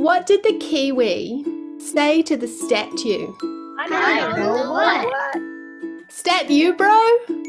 [0.00, 1.44] What did the kiwi
[1.78, 3.34] say to the statue?
[3.78, 5.06] I don't know what.
[6.08, 6.98] Stat you, bro?
[7.28, 7.44] It's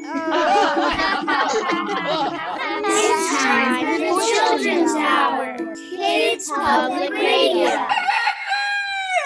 [3.40, 5.58] time for the Children's Hour.
[5.96, 7.88] Kids Public Radio.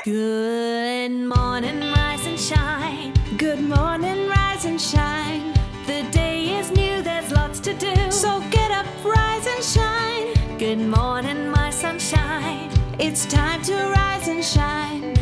[0.03, 3.11] Good morning, rise and shine.
[3.39, 5.51] Good morning, rise and shine.
[5.87, 8.11] The day is new, there's lots to do.
[8.11, 10.57] So get up, rise and shine.
[10.59, 12.64] Good morning, my sunshine.
[12.97, 15.14] It's time to rise and shine.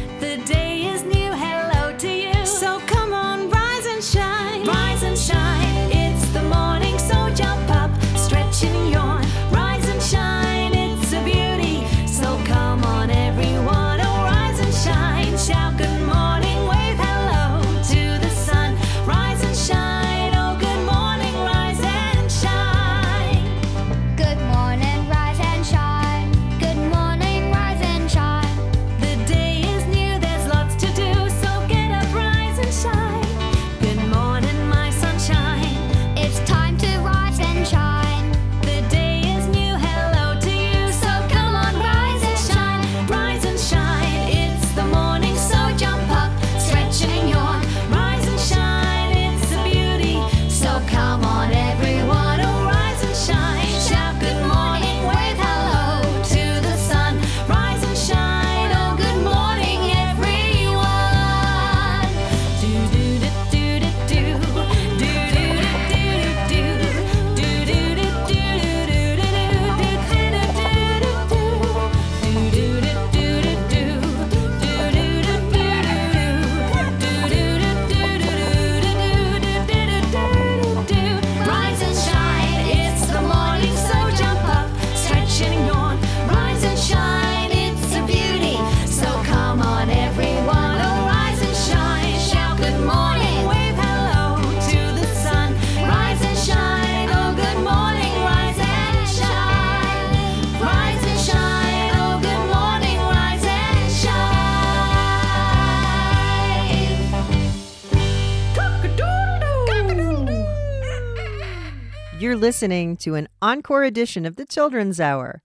[112.44, 115.42] Listening to an encore edition of the Children's Hour.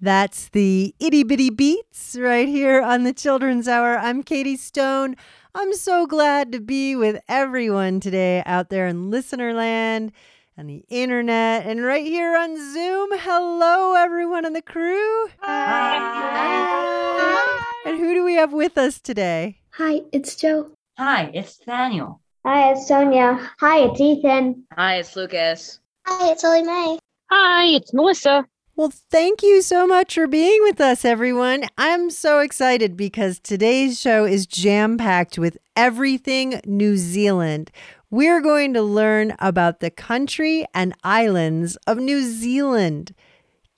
[0.00, 3.98] That's the itty bitty beats right here on the Children's Hour.
[3.98, 5.16] I'm Katie Stone.
[5.54, 10.10] I'm so glad to be with everyone today out there in listener land
[10.56, 13.10] and the internet and right here on Zoom.
[13.18, 15.26] Hello, everyone on the crew.
[15.40, 15.98] Hi.
[17.84, 19.58] And who do we have with us today?
[19.72, 20.70] Hi, it's Joe.
[20.96, 22.22] Hi, it's Daniel.
[22.46, 23.50] Hi, it's Sonia.
[23.60, 24.64] Hi, it's Ethan.
[24.72, 25.81] Hi, it's Lucas.
[26.04, 26.98] Hi, it's Lily Mae.
[27.30, 28.44] Hi, it's Melissa.
[28.74, 31.64] Well, thank you so much for being with us, everyone.
[31.78, 37.70] I'm so excited because today's show is jam packed with everything New Zealand.
[38.10, 43.14] We're going to learn about the country and islands of New Zealand.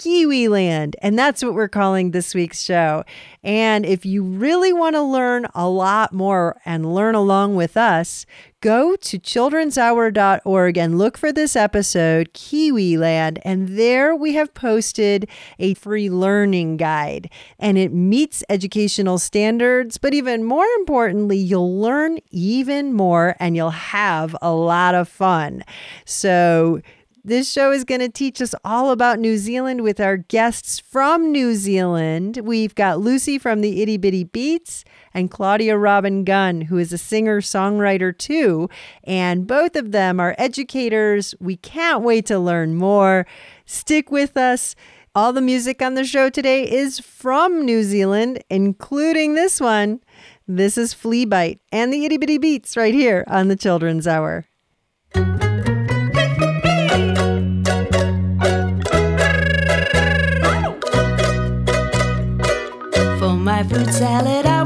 [0.05, 0.97] Kiwi Land.
[1.01, 3.05] And that's what we're calling this week's show.
[3.43, 8.27] And if you really want to learn a lot more and learn along with us,
[8.61, 13.39] go to childrenshour.org and look for this episode, Kiwi Land.
[13.47, 15.27] And there we have posted
[15.59, 17.31] a free learning guide.
[17.59, 23.71] And it meets educational standards, but even more importantly, you'll learn even more and you'll
[23.71, 25.65] have a lot of fun.
[26.05, 26.83] So,
[27.25, 31.33] this show is going to teach us all about New Zealand with our guests from
[31.33, 32.41] New Zealand.
[32.45, 36.99] We've got Lucy from the Itty Bitty Beats and Claudia Robin Gunn, who is a
[36.99, 38.69] singer songwriter too.
[39.05, 41.35] And both of them are educators.
[41.41, 43.27] We can't wait to learn more.
[43.65, 44.77] Stick with us.
[45.15, 50.01] All the music on the show today is from New Zealand, including this one.
[50.47, 54.45] This is Flea Bite and the Itty Bitty Beats right here on the Children's Hour.
[63.55, 64.64] My fruit salad, I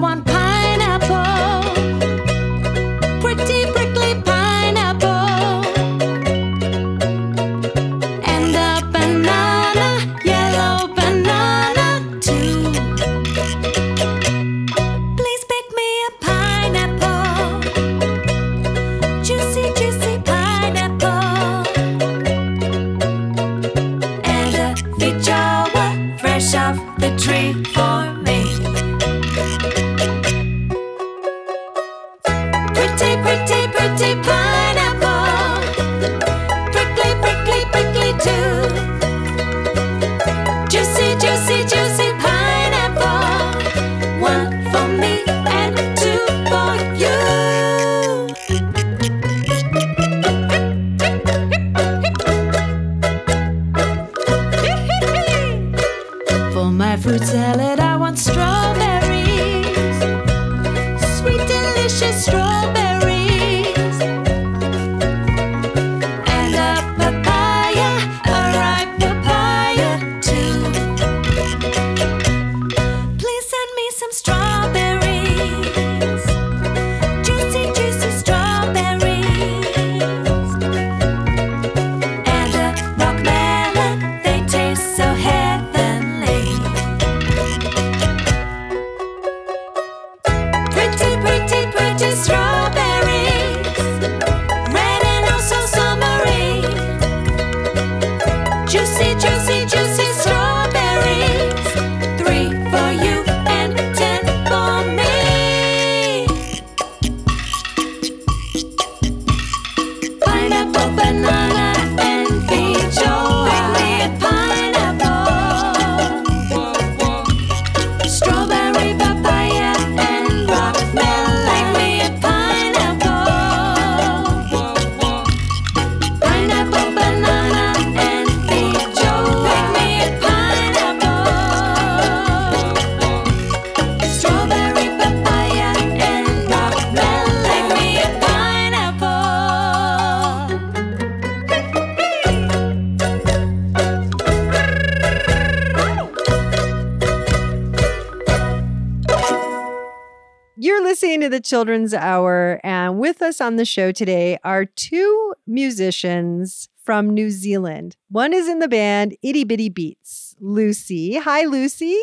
[151.49, 157.97] Children's Hour, and with us on the show today are two musicians from New Zealand.
[158.11, 161.17] One is in the band Itty Bitty Beats, Lucy.
[161.17, 161.99] Hi, Lucy.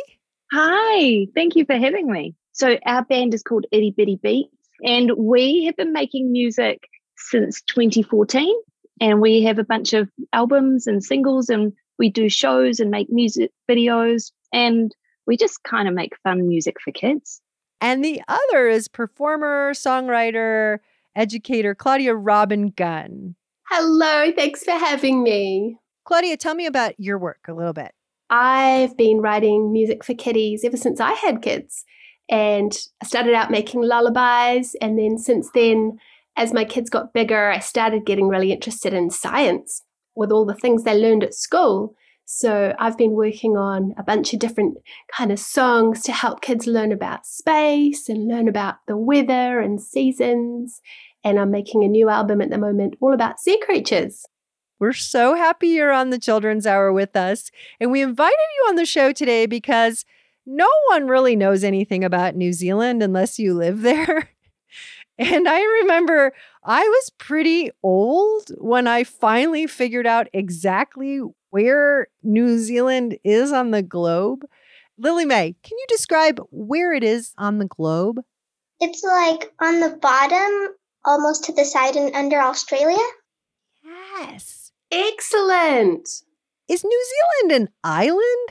[0.52, 2.34] Hi, thank you for having me.
[2.54, 4.50] So, our band is called Itty Bitty Beats,
[4.84, 8.52] and we have been making music since 2014.
[9.00, 13.12] And we have a bunch of albums and singles, and we do shows and make
[13.12, 14.96] music videos, and
[15.28, 17.42] we just kind of make fun music for kids.
[17.82, 20.80] And the other is performer, songwriter,
[21.16, 23.36] educator Claudia Robin Gunn.
[23.70, 25.78] Hello, thanks for having me.
[26.06, 27.92] Claudia, tell me about your work a little bit.
[28.30, 31.84] I've been writing music for kiddies ever since I had kids.
[32.30, 34.76] And I started out making lullabies.
[34.82, 36.00] And then since then,
[36.36, 39.84] as my kids got bigger, I started getting really interested in science
[40.16, 41.96] with all the things they learned at school.
[42.26, 44.78] So I've been working on a bunch of different
[45.16, 49.80] kind of songs to help kids learn about space and learn about the weather and
[49.80, 50.82] seasons.
[51.24, 54.26] And I'm making a new album at the moment all about sea creatures.
[54.80, 57.52] We're so happy you're on the Children's Hour with us.
[57.80, 60.04] And we invited you on the show today because
[60.48, 64.30] no one really knows anything about New Zealand unless you live there.
[65.18, 66.34] And I remember
[66.64, 71.22] I was pretty old when I finally figured out exactly
[71.56, 74.44] where New Zealand is on the globe.
[74.98, 78.20] Lily May, can you describe where it is on the globe?
[78.82, 80.76] It's like on the bottom,
[81.06, 83.08] almost to the side and under Australia.
[83.86, 84.74] Yes.
[84.92, 86.10] Excellent.
[86.68, 88.50] Is New Zealand an island?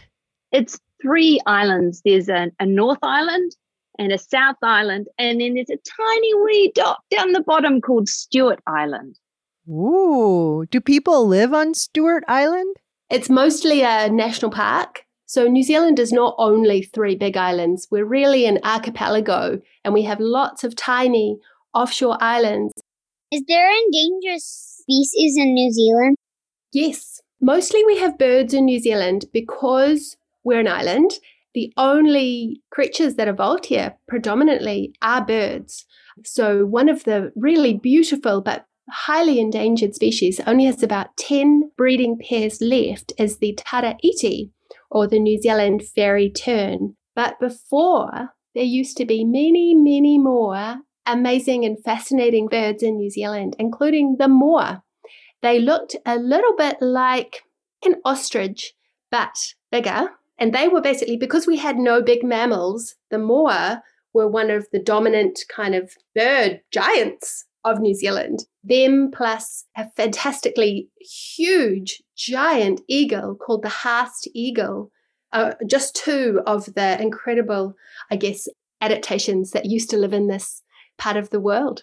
[0.51, 3.55] It's three islands there's a, a North Island
[3.99, 8.09] and a South Island, and then there's a tiny wee dot down the bottom called
[8.09, 9.19] Stewart Island.
[9.69, 10.65] Ooh.
[10.71, 12.77] Do people live on Stewart Island?
[13.11, 15.05] It's mostly a national park.
[15.27, 20.03] So New Zealand is not only three big islands, we're really an archipelago and we
[20.03, 21.39] have lots of tiny
[21.75, 22.73] offshore islands.
[23.31, 26.17] Is there endangered species in New Zealand?
[26.73, 31.13] Yes, mostly we have birds in New Zealand because we're an island.
[31.55, 35.87] The only creatures that evolved here predominantly are birds.
[36.25, 42.19] So, one of the really beautiful but highly endangered species only has about 10 breeding
[42.19, 44.53] pairs left is the tara iti,
[44.91, 46.97] or the New Zealand fairy tern.
[47.15, 53.11] But before, there used to be many, many more amazing and fascinating birds in New
[53.11, 54.83] Zealand, including the moa.
[55.43, 57.43] They looked a little bit like
[57.85, 58.73] an ostrich,
[59.11, 59.37] but
[59.71, 60.09] bigger.
[60.39, 64.67] And they were basically, because we had no big mammals, the moa were one of
[64.73, 68.41] the dominant kind of bird giants of New Zealand.
[68.63, 74.91] Them plus a fantastically huge giant eagle called the Haast eagle.
[75.33, 77.75] Uh, just two of the incredible,
[78.11, 78.47] I guess,
[78.81, 80.63] adaptations that used to live in this
[80.99, 81.83] part of the world.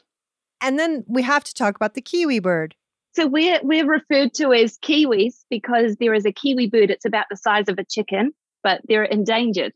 [0.61, 2.75] And then we have to talk about the kiwi bird.
[3.13, 6.89] So we're we're referred to as kiwis because there is a kiwi bird.
[6.89, 8.31] It's about the size of a chicken,
[8.63, 9.73] but they're endangered.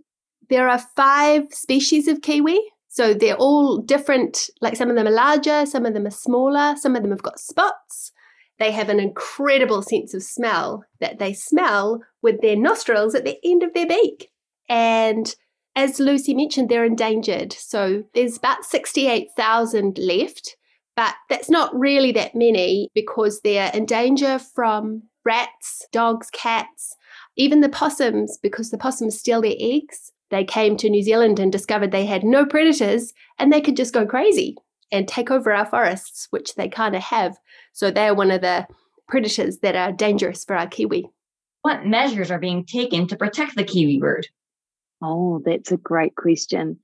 [0.50, 2.62] There are five species of kiwi.
[2.96, 6.76] So they're all different, like some of them are larger, some of them are smaller,
[6.78, 8.14] some of them have got spots.
[8.58, 13.38] They have an incredible sense of smell that they smell with their nostrils at the
[13.44, 14.32] end of their beak.
[14.70, 15.36] And
[15.76, 17.52] as Lucy mentioned, they're endangered.
[17.52, 20.56] So there's about 68,000 left,
[20.96, 26.96] but that's not really that many because they're in danger from rats, dogs, cats,
[27.36, 30.14] even the possums, because the possums steal their eggs.
[30.32, 33.94] They came to New Zealand and discovered they had no predators and they could just
[33.94, 34.56] go crazy
[34.92, 37.38] and take over our forests, which they kind of have.
[37.74, 38.68] So they're one of the
[39.08, 41.06] predators that are dangerous for our kiwi.
[41.62, 44.28] What measures are being taken to protect the kiwi bird?
[45.02, 46.80] Oh, that's a great question.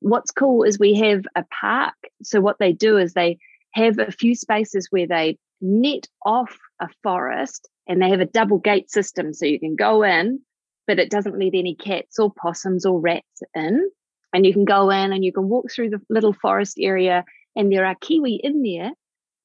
[0.00, 1.94] What's cool is we have a park.
[2.22, 3.38] So, what they do is they
[3.74, 8.58] have a few spaces where they net off a forest and they have a double
[8.58, 9.34] gate system.
[9.34, 10.40] So, you can go in,
[10.86, 13.90] but it doesn't let any cats or possums or rats in.
[14.32, 17.24] And you can go in and you can walk through the little forest area,
[17.56, 18.92] and there are kiwi in there,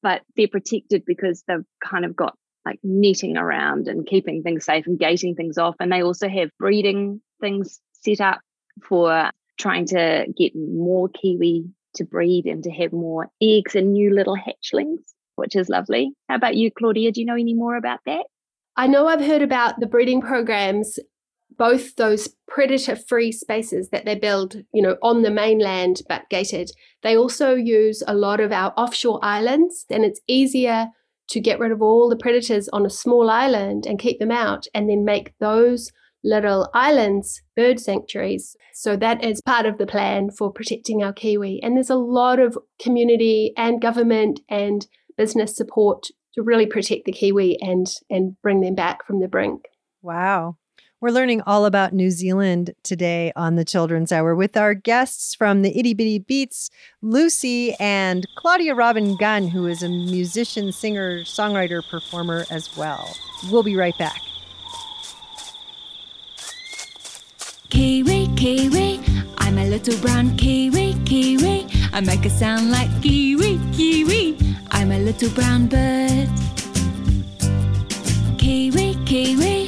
[0.02, 4.86] but they're protected because they've kind of got like netting around and keeping things safe
[4.86, 5.76] and gating things off.
[5.78, 8.40] And they also have breeding things set up
[8.82, 11.64] for trying to get more kiwi
[11.94, 15.00] to breed and to have more eggs and new little hatchlings,
[15.36, 16.12] which is lovely.
[16.28, 17.12] How about you, Claudia?
[17.12, 18.26] Do you know any more about that?
[18.76, 20.98] I know I've heard about the breeding programs,
[21.58, 26.70] both those predator free spaces that they build, you know, on the mainland but gated.
[27.02, 30.88] They also use a lot of our offshore islands, and it's easier
[31.30, 34.66] to get rid of all the predators on a small island and keep them out
[34.74, 35.90] and then make those
[36.22, 38.56] little islands bird sanctuaries.
[38.74, 41.60] So that is part of the plan for protecting our kiwi.
[41.62, 44.86] And there's a lot of community and government and
[45.16, 49.62] business support to really protect the kiwi and and bring them back from the brink.
[50.02, 50.56] Wow.
[50.98, 55.60] We're learning all about New Zealand today on the Children's Hour with our guests from
[55.60, 56.70] the Itty Bitty Beats,
[57.02, 63.14] Lucy and Claudia Robin Gunn, who is a musician, singer, songwriter, performer as well.
[63.50, 64.18] We'll be right back.
[67.68, 68.98] Kiwi, kiwi,
[69.36, 71.66] I'm a little brown kiwi, kiwi.
[71.92, 74.38] I make a sound like kiwi, kiwi.
[74.70, 76.26] I'm a little brown bird.
[78.38, 79.65] Kiwi, kiwi,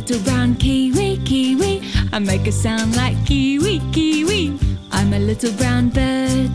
[0.00, 1.82] little brown kiwi, kiwi.
[2.10, 4.58] I make a sound like kiwi, kiwi.
[4.92, 6.50] I'm a little brown bird.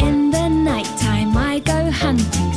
[0.00, 2.47] In the nighttime, I go hunting,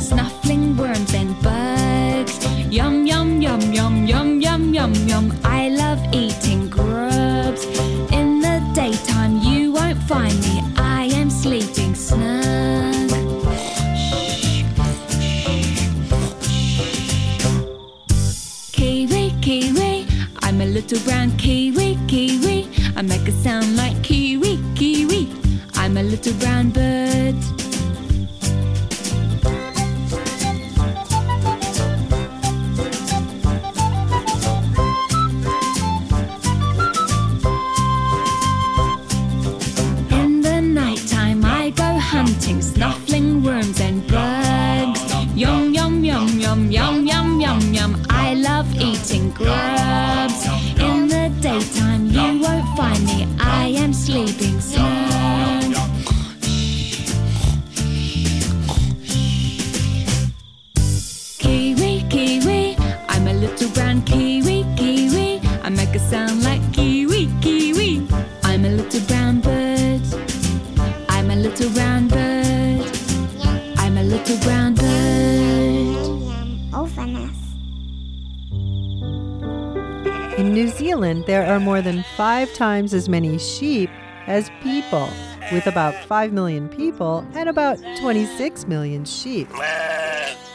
[82.52, 83.88] five times as many sheep
[84.26, 85.08] as people,
[85.52, 89.48] with about 5 million people and about 26 million sheep.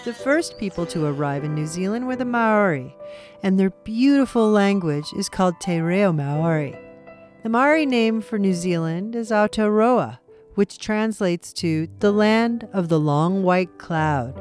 [0.05, 2.95] The first people to arrive in New Zealand were the Maori,
[3.41, 6.77] and their beautiful language is called Te Reo Maori.
[7.43, 10.19] The Maori name for New Zealand is Aotearoa,
[10.53, 14.39] which translates to the land of the long white cloud.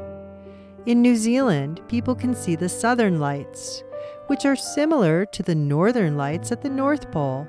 [0.85, 3.83] In New Zealand, people can see the southern lights,
[4.27, 7.47] which are similar to the northern lights at the North Pole.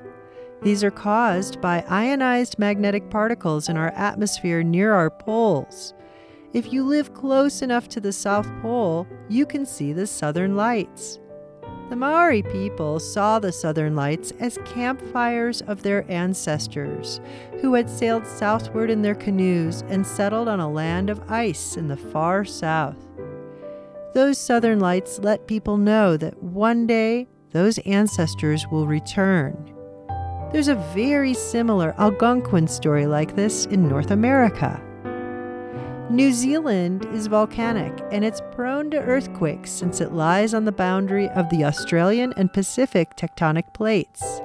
[0.62, 5.94] These are caused by ionized magnetic particles in our atmosphere near our poles.
[6.52, 11.20] If you live close enough to the South Pole, you can see the southern lights.
[11.90, 17.20] The Maori people saw the southern lights as campfires of their ancestors,
[17.60, 21.88] who had sailed southward in their canoes and settled on a land of ice in
[21.88, 23.07] the far south.
[24.18, 29.54] Those southern lights let people know that one day those ancestors will return.
[30.50, 34.82] There's a very similar Algonquin story like this in North America.
[36.10, 41.28] New Zealand is volcanic and it's prone to earthquakes since it lies on the boundary
[41.28, 44.40] of the Australian and Pacific tectonic plates.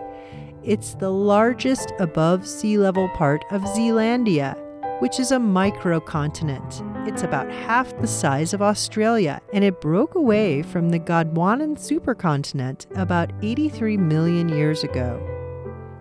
[0.63, 4.55] It's the largest above sea level part of Zealandia,
[5.03, 6.79] which is a microcontinent.
[7.05, 12.85] It's about half the size of Australia, and it broke away from the Gondwanan supercontinent
[12.97, 15.21] about 83 million years ago.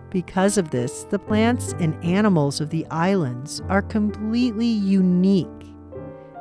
[0.09, 5.49] Because of this, the plants and animals of the islands are completely unique.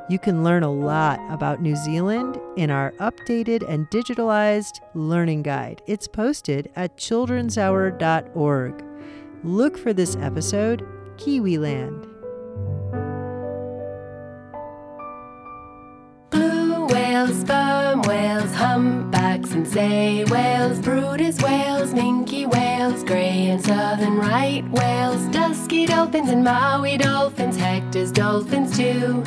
[0.08, 5.82] You can learn a lot about New Zealand in our updated and digitalized learning guide.
[5.88, 8.84] It's posted at childrenshour.org.
[9.42, 12.11] Look for this episode, Kiwiland.
[17.22, 24.68] Whales, sperm whales, humpbacks and sei whales, Bryde's whales, minke whales, grey and southern right
[24.70, 29.22] whales, dusky dolphins and Maui dolphins, Hector's dolphins too.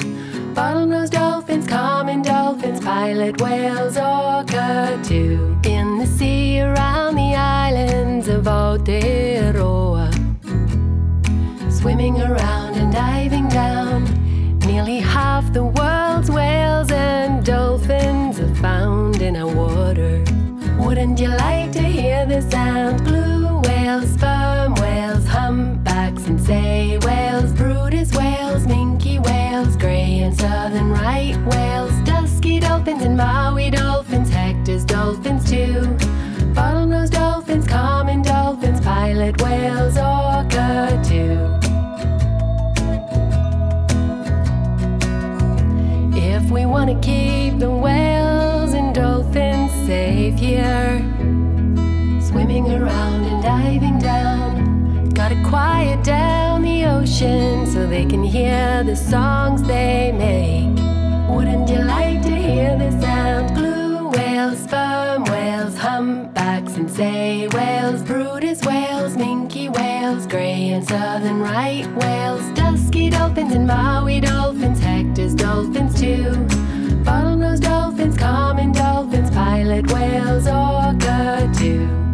[0.54, 5.58] Bottlenose dolphins, common dolphins, pilot whales, orca too.
[5.64, 8.05] In the sea around the islands
[22.42, 23.04] sound?
[23.04, 30.92] Blue whales, sperm whales, humpbacks and sei whales, Bryde's whales, minke whales, grey and southern
[30.92, 35.82] right whales, dusky dolphins and Maui dolphins, Hector's dolphins too.
[36.54, 41.40] Bottlenose dolphins, common dolphins, pilot whales, orca too.
[46.18, 51.15] If we want to keep the whales and dolphins safe here,
[52.56, 58.96] swimming around and diving down, gotta quiet down the ocean so they can hear the
[58.96, 60.74] songs they make.
[61.30, 63.54] Wouldn't you like to hear the sound?
[63.56, 71.42] Blue whales, sperm whales, humpbacks and sei whales, Bryde's whales, minke whales, grey and southern
[71.42, 76.32] right whales, dusky dolphins and Maui dolphins, Hector's dolphins too.
[77.04, 82.05] Bottlenose dolphins, common dolphins, pilot whales, orca too.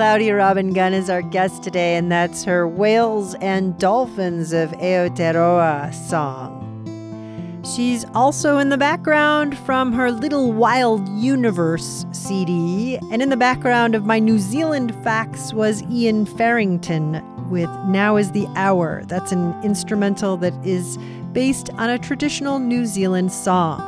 [0.00, 5.92] Claudia Robin Gunn is our guest today, and that's her Whales and Dolphins of Aotearoa
[5.92, 7.60] song.
[7.76, 13.94] She's also in the background from her Little Wild Universe CD, and in the background
[13.94, 19.02] of my New Zealand facts was Ian Farrington with Now is the Hour.
[19.04, 20.96] That's an instrumental that is
[21.32, 23.82] based on a traditional New Zealand song.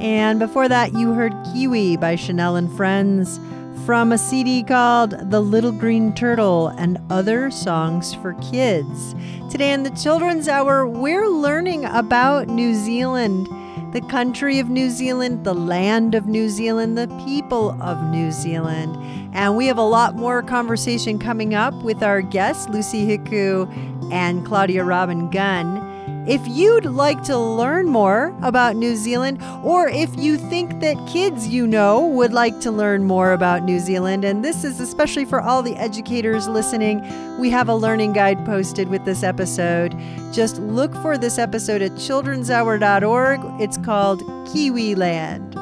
[0.00, 3.38] And before that, you heard Kiwi by Chanel and Friends
[3.84, 9.14] from a CD called The Little Green Turtle and Other Songs for Kids.
[9.50, 13.48] Today in the Children's Hour, we're learning about New Zealand,
[13.92, 18.96] the country of New Zealand, the land of New Zealand, the people of New Zealand.
[19.34, 23.68] And we have a lot more conversation coming up with our guests, Lucy Hiku
[24.12, 25.91] and Claudia Robin Gunn.
[26.24, 31.48] If you'd like to learn more about New Zealand, or if you think that kids
[31.48, 35.40] you know would like to learn more about New Zealand, and this is especially for
[35.40, 37.02] all the educators listening,
[37.40, 39.98] we have a learning guide posted with this episode.
[40.32, 43.40] Just look for this episode at childrenshour.org.
[43.60, 45.54] It's called Kiwi Land.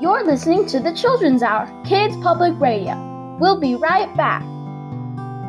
[0.00, 3.36] You're listening to the Children's Hour, Kids Public Radio.
[3.38, 4.42] We'll be right back.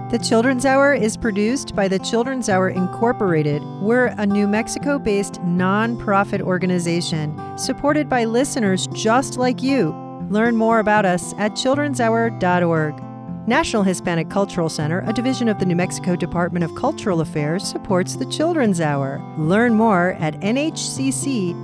[0.09, 3.61] The Children's Hour is produced by the Children's Hour Incorporated.
[3.79, 9.91] We're a New Mexico based nonprofit organization supported by listeners just like you.
[10.31, 13.03] Learn more about us at childrenshour.org.
[13.47, 18.15] National Hispanic Cultural Center, a division of the New Mexico Department of Cultural Affairs, supports
[18.15, 19.21] the Children's Hour.
[19.37, 21.61] Learn more at nhcc.org.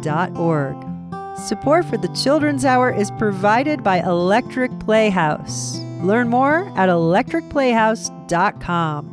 [1.39, 5.84] Support for the Children's Hour is provided by Electric Playhouse.
[6.01, 9.11] Learn more at electricplayhouse.com.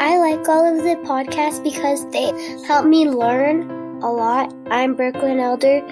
[0.00, 2.32] I like all of the podcasts because they
[2.66, 3.70] help me learn
[4.02, 4.52] a lot.
[4.70, 5.82] I'm Brooklyn Elder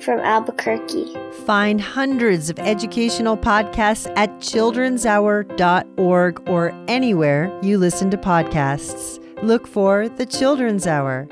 [0.00, 1.12] from Albuquerque.
[1.44, 9.18] Find hundreds of educational podcasts at childrenshour.org or anywhere you listen to podcasts.
[9.42, 11.26] Look for The Children's Hour.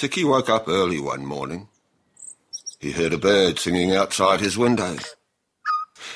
[0.00, 1.68] Tiki woke up early one morning.
[2.78, 4.96] he heard a bird singing outside his window.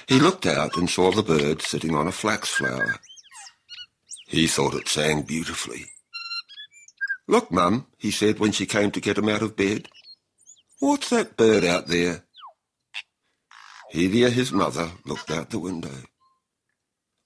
[0.08, 2.94] He looked out and saw the bird sitting on a flax flower.
[4.26, 5.84] He thought it sang beautifully.
[7.28, 9.88] Look, Mum, he said when she came to get him out of bed.
[10.78, 12.24] What's that bird out there?
[13.92, 16.04] Hevia, his mother, looked out the window.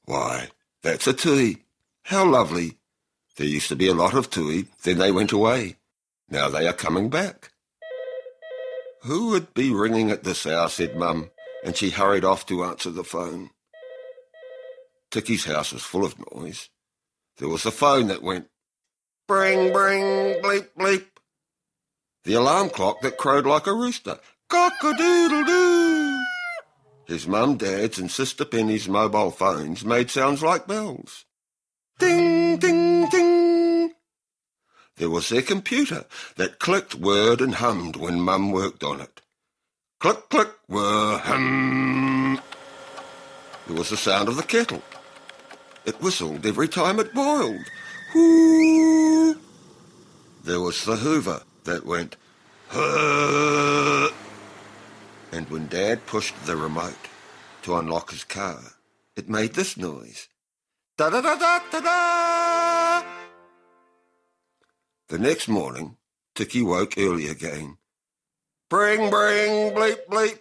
[0.06, 0.48] Why,
[0.82, 1.66] that's a tui.
[2.02, 2.78] How lovely.
[3.36, 5.77] There used to be a lot of tui, then they went away.
[6.28, 7.52] Now they are coming back.
[9.02, 11.30] Who would be ringing at this hour, said Mum,
[11.64, 13.50] and she hurried off to answer the phone.
[15.10, 16.68] Tiki's house was full of noise.
[17.38, 18.48] There was a phone that went
[19.26, 21.06] bring, bring, bleep, bleep.
[22.24, 24.18] The alarm clock that crowed like a rooster.
[24.48, 26.18] Cock-a-doodle-doo!
[27.06, 31.24] His mum, dad's and sister Penny's mobile phones made sounds like bells.
[31.98, 33.37] Ding, ding, ding.
[34.98, 36.04] There was their computer
[36.36, 39.20] that clicked, whirred and hummed when mum worked on it.
[40.00, 42.40] Click, click, whir, hum.
[43.66, 44.82] There was the sound of the kettle.
[45.84, 47.64] It whistled every time it boiled.
[48.14, 49.38] Whoo!
[50.42, 52.16] There was the hoover that went,
[52.68, 54.10] huh.
[55.30, 57.08] And when Dad pushed the remote
[57.62, 58.60] to unlock his car,
[59.16, 60.28] it made this noise.
[60.96, 62.67] Da da da da da da!
[65.08, 65.96] The next morning,
[66.34, 67.78] Tiki woke early again.
[68.68, 70.40] Bring, bring, bleep, bleep.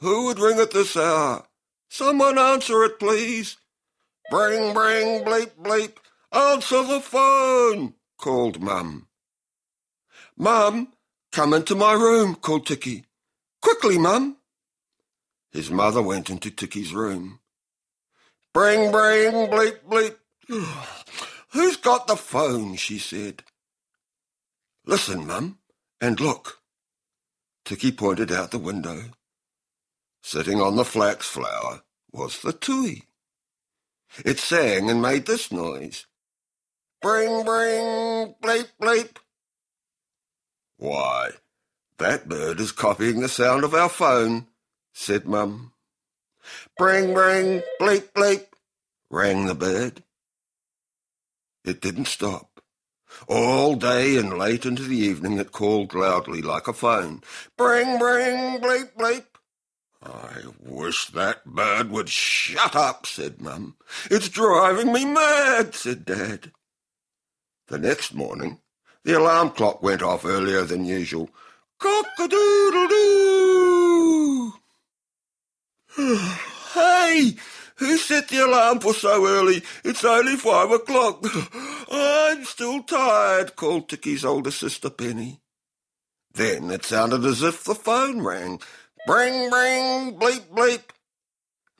[0.00, 1.44] Who would ring at this hour?
[1.88, 3.56] Someone answer it, please.
[4.30, 5.92] Bring, bring, bleep, bleep.
[6.32, 9.06] Answer the phone, called Mum.
[10.36, 10.92] Mum,
[11.30, 13.04] come into my room, called Tiki.
[13.62, 14.38] Quickly, Mum.
[15.52, 17.38] His mother went into Tiki's room.
[18.52, 20.16] Bring, bring, bleep, bleep.
[21.52, 22.74] Who's got the phone?
[22.74, 23.44] she said.
[24.88, 25.58] Listen, Mum,
[26.00, 26.60] and look.
[27.66, 29.10] Tiki pointed out the window.
[30.22, 33.02] Sitting on the flax flower was the tui.
[34.24, 36.06] It sang and made this noise.
[37.02, 39.16] Bring, bring, bleep, bleep.
[40.78, 41.32] Why,
[41.98, 44.46] that bird is copying the sound of our phone,
[44.94, 45.72] said Mum.
[46.78, 48.46] Bring, bring, bleep, bleep,
[49.10, 50.02] rang the bird.
[51.62, 52.57] It didn't stop.
[53.26, 57.22] All day and late into the evening it called loudly like a phone.
[57.56, 59.24] Bring, bring, bleep, bleep.
[60.02, 63.76] I wish that bird would shut up, said Mum.
[64.10, 66.52] It's driving me mad, said Dad.
[67.66, 68.60] The next morning,
[69.04, 71.30] the alarm clock went off earlier than usual.
[71.78, 74.52] Cock-a-doodle-doo!
[76.74, 77.34] hey,
[77.78, 79.62] who set the alarm for so early?
[79.84, 81.24] It's only five o'clock.
[81.90, 85.40] I'm still tired, called Tiki's older sister Penny.
[86.32, 88.60] Then it sounded as if the phone rang.
[89.06, 90.82] Bring, bring, bleep, bleep.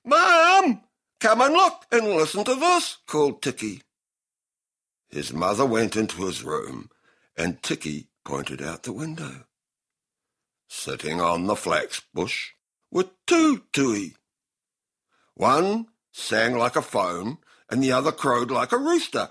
[0.05, 0.83] Mum,
[1.21, 3.83] come and look and listen to this, called Tiki.
[5.11, 6.91] His mother went into his room,
[7.37, 9.45] and Tiki pointed out the window.
[10.69, 12.51] Sitting on the flax bush
[12.91, 14.15] were two tui.
[15.39, 17.39] One sang like a phone,
[17.71, 19.29] and the other crowed like a rooster.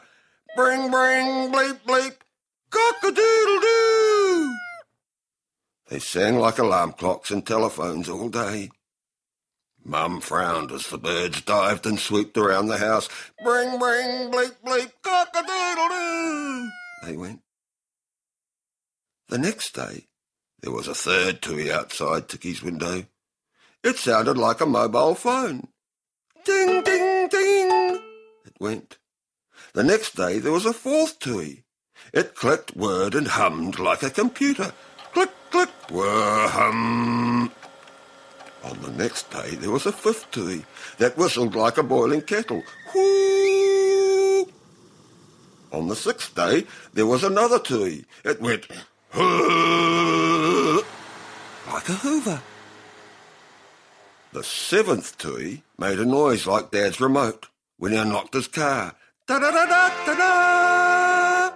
[0.55, 2.15] Bring, bring, bleep, bleep,
[2.69, 4.55] cock-a-doodle-doo!
[5.89, 8.69] They sang like alarm clocks and telephones all day.
[9.83, 13.09] Mum frowned as the birds dived and swooped around the house.
[13.43, 16.69] Bring, bring, bleep, bleep, cock-a-doodle-doo!
[17.03, 17.41] They went.
[19.27, 20.07] The next day,
[20.61, 23.03] there was a third tui outside Tiki's window.
[23.83, 25.67] It sounded like a mobile phone.
[26.47, 28.01] Ding, ding, ding!
[28.45, 28.97] It went.
[29.73, 31.65] The next day, there was a fourth tui.
[32.13, 34.71] It clicked, whirred, and hummed like a computer.
[35.11, 37.51] Click, click, whir, hum.
[38.63, 40.63] On the next day, there was a fifth tui
[40.99, 42.63] that whistled like a boiling kettle.
[42.95, 44.47] Whoo!
[45.73, 48.05] On the sixth day, there was another tui.
[48.23, 48.69] It went
[51.73, 52.41] like a hoover.
[54.33, 58.93] The seventh tui made a noise like Dad's remote when he unlocked his car.
[59.25, 61.53] Da da da da da da!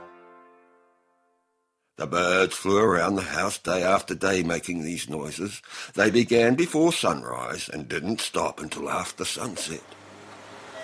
[1.98, 5.62] The birds flew around the house day after day making these noises.
[5.94, 9.84] They began before sunrise and didn't stop until after sunset.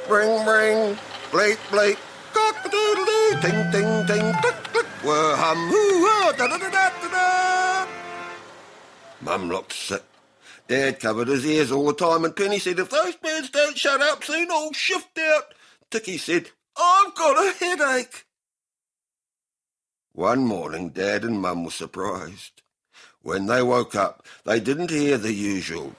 [0.08, 0.98] Bring, bring,
[1.32, 1.98] bleep, bleep,
[2.34, 7.88] cock-a-doodle-doo, ting, ting, ting, click, click, whir, hum, hoo, da da da da da da.
[9.22, 10.04] Mum looked sick.
[10.68, 14.02] Dad covered his ears all the time, and Penny said, If those birds don't shut
[14.02, 15.54] up soon, I'll shift out.
[15.90, 18.26] Tiki said, I've got a headache.
[20.14, 22.62] One morning, Dad and Mum were surprised.
[23.22, 25.96] When they woke up, they didn't hear the usual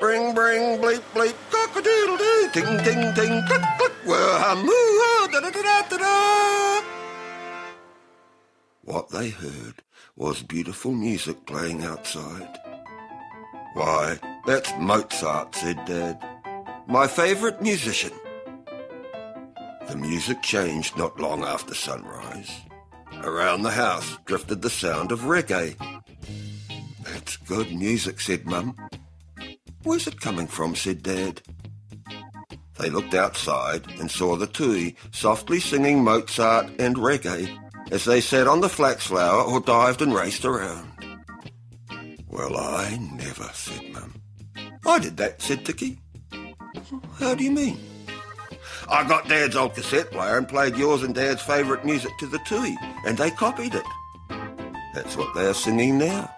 [0.00, 5.40] bring, bring, bleep, bleep, cock-a-doodle doo, ting, ting, ting, click, click, wah, hum, hoo, da,
[5.40, 6.84] da, da, da, da, da.
[8.82, 9.82] What they heard
[10.16, 12.58] was beautiful music playing outside.
[13.76, 16.18] Why, that's Mozart, said Dad.
[16.86, 18.12] My favourite musician.
[19.86, 22.50] The music changed not long after sunrise.
[23.22, 25.76] Around the house drifted the sound of reggae.
[27.04, 28.74] That's good music, said Mum.
[29.82, 30.74] Where's it coming from?
[30.74, 31.42] said Dad.
[32.78, 37.54] They looked outside and saw the Tui softly singing Mozart and reggae
[37.90, 40.95] as they sat on the flax flower or dived and raced around.
[42.36, 44.20] Well, I never, said Mum.
[44.84, 45.98] I did that, said Tiki.
[47.18, 47.80] How do you mean?
[48.90, 52.38] I got Dad's old cassette player and played yours and Dad's favourite music to the
[52.40, 53.86] Tui, and they copied it.
[54.92, 56.30] That's what they are singing now.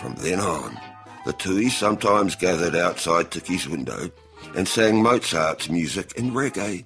[0.00, 0.78] From then on,
[1.24, 4.10] the Tui sometimes gathered outside Tiki's window
[4.54, 6.84] and sang Mozart's music and reggae.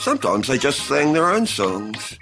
[0.00, 2.18] Sometimes they just sang their own songs.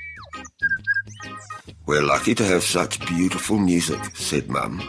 [1.87, 4.83] We're lucky to have such beautiful music, said Mum.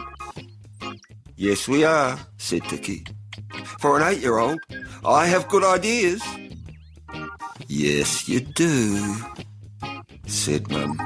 [1.36, 3.04] Yes, we are, said Tiki.
[3.78, 4.58] For an eight-year-old,
[5.04, 6.22] I have good ideas.
[7.68, 9.14] Yes, you do,
[10.26, 10.98] said Mum.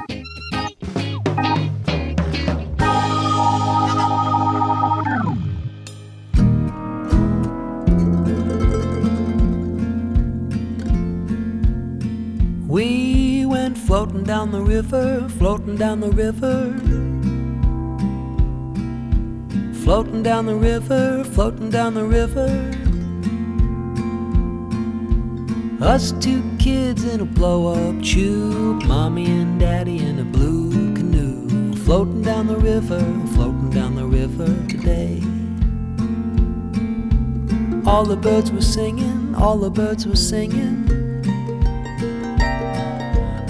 [14.01, 16.73] Floating down the river, floating down the river.
[19.83, 22.49] Floating down the river, floating down the river.
[25.85, 31.75] Us two kids in a blow up tube, mommy and daddy in a blue canoe.
[31.85, 33.01] Floating down the river,
[33.35, 35.21] floating down the river today.
[37.85, 41.00] All the birds were singing, all the birds were singing.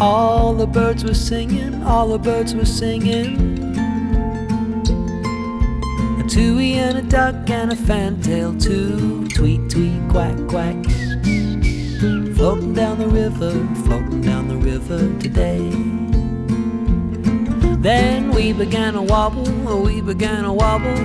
[0.01, 3.37] All the birds were singing, all the birds were singing.
[6.19, 9.27] A tui and a duck and a fantail too.
[9.27, 10.75] Tweet, tweet, quack, quack.
[12.33, 13.51] Floating down the river,
[13.85, 15.69] floating down the river today.
[17.83, 20.97] Then we began to wobble, we began to wobble.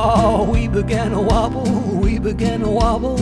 [0.00, 1.62] Oh, we began to wobble,
[2.00, 3.18] we began to wobble.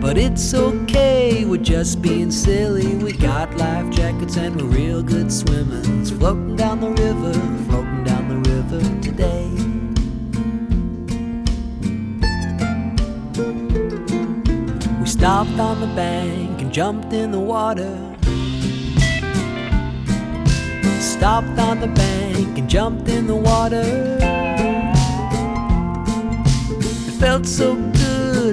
[0.00, 2.96] But it's okay, we're just being silly.
[2.96, 6.10] We got life jackets and we're real good swimmers.
[6.10, 7.32] Floating down the river,
[7.68, 9.50] floating down the river today.
[15.00, 17.98] We stopped on the bank and jumped in the water.
[21.00, 24.18] Stopped on the bank and jumped in the water.
[26.78, 27.95] It felt so good,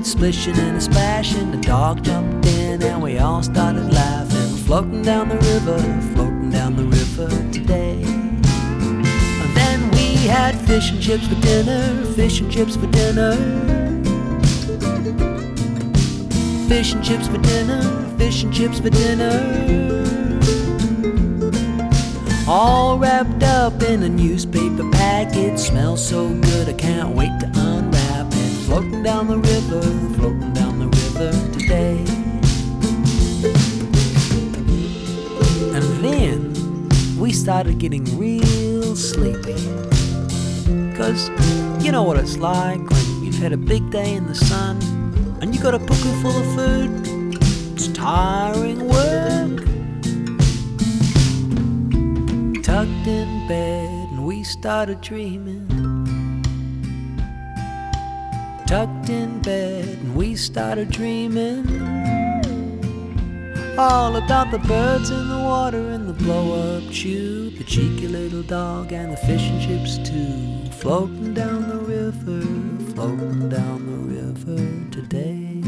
[0.02, 1.52] splishing and a splashing.
[1.52, 4.58] The dog jumped in and we all started laughing.
[4.66, 5.78] Floating down the river,
[6.16, 8.02] floating down the river today.
[8.04, 13.34] And then we had fish and chips for dinner, fish and chips for dinner.
[16.68, 17.84] Fish and chips for dinner,
[18.18, 20.10] fish and chips for dinner.
[22.48, 25.60] All wrapped up in a newspaper package.
[25.60, 27.43] Smells so good, I can't wait.
[29.04, 29.82] Down the river,
[30.16, 31.98] floating down the river today.
[35.76, 39.56] And then we started getting real sleepy.
[40.96, 41.28] Cause
[41.84, 44.78] you know what it's like when you've had a big day in the sun
[45.42, 47.34] and you got a pocket full of food.
[47.74, 49.60] It's tiring work.
[52.63, 55.62] Tucked in bed and we started dreaming.
[58.67, 61.67] Tucked in bed and we started dreaming.
[63.78, 68.43] All about the birds in the water and the blow up tube, the cheeky little
[68.43, 70.71] dog and the fish and chips too.
[70.80, 72.41] Floating down the river,
[72.93, 75.63] floating down the river today.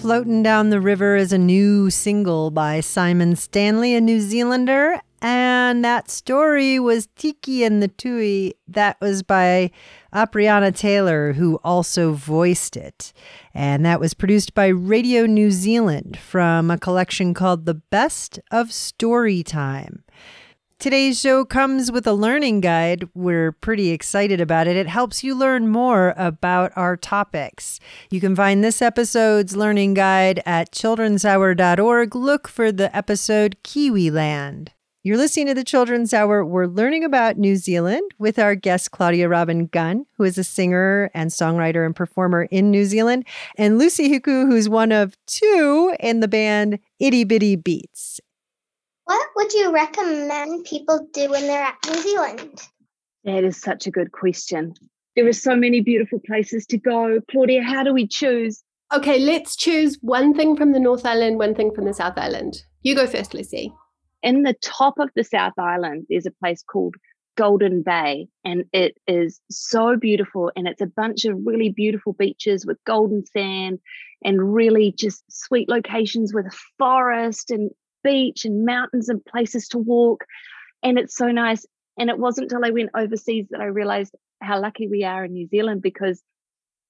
[0.00, 5.02] Floating Down the River is a new single by Simon Stanley, a New Zealander.
[5.22, 8.54] And that story was Tiki and the Tui.
[8.66, 9.70] That was by
[10.14, 13.12] Apirana Taylor, who also voiced it.
[13.52, 18.72] And that was produced by Radio New Zealand from a collection called The Best of
[18.72, 20.04] Story Time.
[20.78, 23.06] Today's show comes with a learning guide.
[23.14, 24.76] We're pretty excited about it.
[24.76, 27.78] It helps you learn more about our topics.
[28.10, 32.14] You can find this episode's learning guide at children'shour.org.
[32.14, 34.68] Look for the episode Kiwiland.
[35.02, 36.44] You're listening to the Children's Hour.
[36.44, 41.10] We're learning about New Zealand with our guest, Claudia Robin Gunn, who is a singer
[41.14, 43.24] and songwriter and performer in New Zealand,
[43.56, 48.20] and Lucy Hiku, who's one of two in the band Itty Bitty Beats.
[49.04, 52.60] What would you recommend people do when they're at New Zealand?
[53.24, 54.74] That is such a good question.
[55.16, 57.20] There are so many beautiful places to go.
[57.30, 58.62] Claudia, how do we choose?
[58.92, 62.64] Okay, let's choose one thing from the North Island, one thing from the South Island.
[62.82, 63.72] You go first, Lucy.
[64.22, 66.94] In the top of the South Island, there's a place called
[67.36, 70.52] Golden Bay, and it is so beautiful.
[70.56, 73.78] And it's a bunch of really beautiful beaches with golden sand
[74.22, 77.70] and really just sweet locations with forest and
[78.04, 80.24] beach and mountains and places to walk.
[80.82, 81.64] And it's so nice.
[81.98, 85.32] And it wasn't until I went overseas that I realized how lucky we are in
[85.32, 86.22] New Zealand because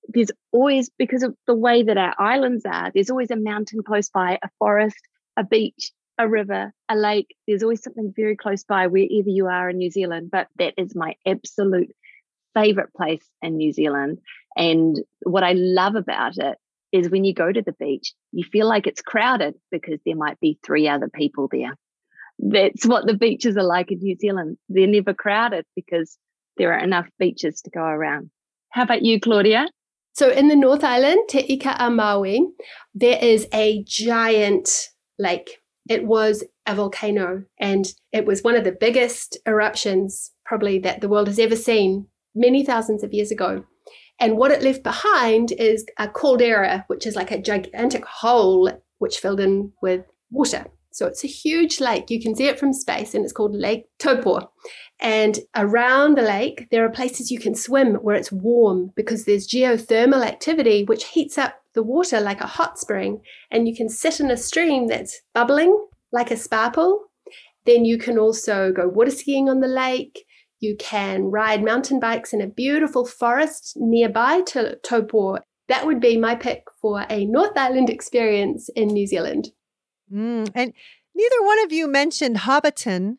[0.09, 4.09] there's always, because of the way that our islands are, there's always a mountain close
[4.09, 4.99] by, a forest,
[5.37, 7.35] a beach, a river, a lake.
[7.47, 10.31] There's always something very close by wherever you are in New Zealand.
[10.31, 11.91] But that is my absolute
[12.55, 14.19] favorite place in New Zealand.
[14.57, 16.59] And what I love about it
[16.93, 20.39] is when you go to the beach, you feel like it's crowded because there might
[20.41, 21.75] be three other people there.
[22.39, 24.59] That's what the beaches are like in New Zealand.
[24.69, 26.19] They're never crowded because
[26.57, 28.31] there are enough beaches to go around.
[28.71, 29.69] How about you, Claudia?
[30.13, 32.47] So in the North Island, Te Ika a Maui,
[32.95, 34.69] there is a giant
[35.19, 35.60] lake.
[35.91, 41.09] It was a volcano and it was one of the biggest eruptions probably that the
[41.09, 43.65] world has ever seen many thousands of years ago.
[44.21, 49.19] And what it left behind is a caldera, which is like a gigantic hole which
[49.19, 50.67] filled in with water.
[50.93, 52.09] So it's a huge lake.
[52.09, 54.51] You can see it from space, and it's called Lake Taupo.
[55.01, 59.49] And around the lake, there are places you can swim where it's warm because there's
[59.49, 63.21] geothermal activity which heats up the water like a hot spring.
[63.51, 67.05] And you can sit in a stream that's bubbling like a spa pool.
[67.67, 70.25] Then you can also go water skiing on the lake.
[70.61, 75.39] You can ride mountain bikes in a beautiful forest nearby to Taupo.
[75.69, 79.51] That would be my pick for a North Island experience in New Zealand.
[80.13, 80.73] Mm, and
[81.15, 83.19] neither one of you mentioned Hobbiton,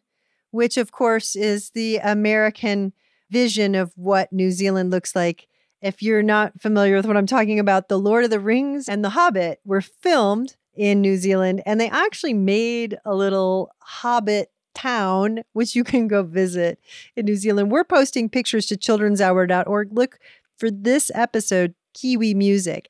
[0.52, 2.94] which, of course, is the American
[3.30, 5.48] vision of what New Zealand looks like.
[5.82, 9.04] If you're not familiar with what I'm talking about, The Lord of the Rings and
[9.04, 15.42] The Hobbit were filmed in New Zealand, and they actually made a little Hobbit town,
[15.54, 16.80] which you can go visit
[17.16, 17.72] in New Zealand.
[17.72, 19.92] We're posting pictures to childrenshour.org.
[19.92, 20.20] Look
[20.58, 22.90] for this episode, Kiwi Music.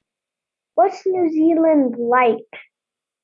[0.75, 2.37] What's New Zealand like?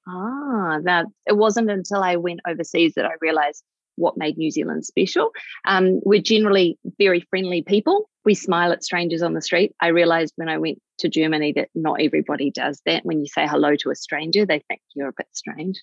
[0.07, 3.63] Ah, that it wasn't until I went overseas that I realized
[3.97, 5.31] what made New Zealand special.
[5.65, 8.09] Um, we're generally very friendly people.
[8.23, 9.73] We smile at strangers on the street.
[9.81, 13.05] I realized when I went to Germany that not everybody does that.
[13.05, 15.81] When you say hello to a stranger, they think you're a bit strange.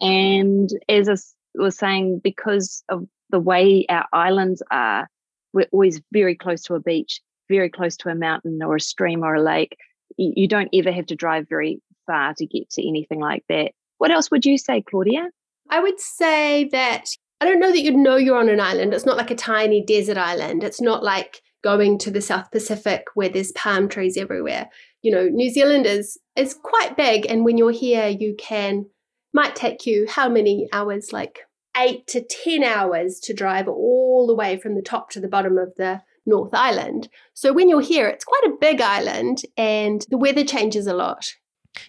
[0.00, 1.16] And as I
[1.54, 5.08] was saying, because of the way our islands are,
[5.52, 9.22] we're always very close to a beach, very close to a mountain or a stream
[9.22, 9.76] or a lake.
[10.16, 13.72] You, you don't ever have to drive very far to get to anything like that.
[13.98, 15.30] What else would you say, Claudia?
[15.70, 17.06] I would say that
[17.40, 18.94] I don't know that you'd know you're on an island.
[18.94, 20.64] It's not like a tiny desert island.
[20.64, 24.68] It's not like going to the South Pacific where there's palm trees everywhere.
[25.02, 28.86] You know, New Zealand is is quite big and when you're here you can
[29.34, 31.40] might take you how many hours like
[31.76, 35.58] 8 to 10 hours to drive all the way from the top to the bottom
[35.58, 37.08] of the North Island.
[37.34, 41.34] So when you're here it's quite a big island and the weather changes a lot.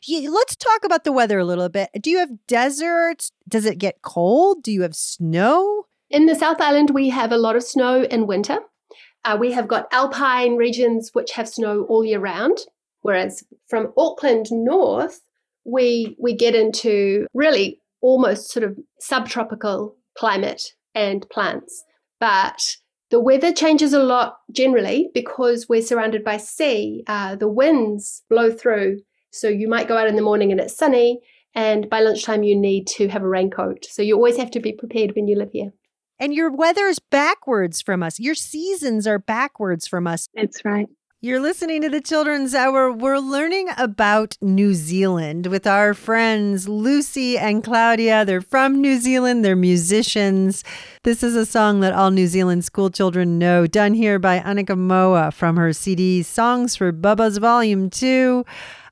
[0.04, 1.90] Yeah, let's talk about the weather a little bit.
[2.02, 3.32] Do you have deserts?
[3.48, 4.64] Does it get cold?
[4.64, 5.86] Do you have snow?
[6.10, 8.60] In the South Island, we have a lot of snow in winter.
[9.26, 12.60] Uh, we have got alpine regions which have snow all year round,
[13.02, 15.22] whereas from Auckland north,
[15.66, 21.84] we we get into really almost sort of subtropical climate and plants.
[22.20, 22.78] But
[23.10, 27.04] the weather changes a lot generally because we're surrounded by sea.
[27.08, 29.02] Uh, the winds blow through
[29.38, 31.20] so you might go out in the morning and it's sunny,
[31.54, 33.86] and by lunchtime you need to have a raincoat.
[33.86, 35.72] So you always have to be prepared when you live here.
[36.20, 38.20] And your weather is backwards from us.
[38.20, 40.28] Your seasons are backwards from us.
[40.34, 40.88] That's right.
[41.20, 42.92] You're listening to the Children's Hour.
[42.92, 48.24] We're learning about New Zealand with our friends Lucy and Claudia.
[48.24, 50.64] They're from New Zealand, they're musicians.
[51.02, 54.78] This is a song that all New Zealand school children know, done here by Anika
[54.78, 58.46] Moa from her CD Songs for Bubba's Volume 2.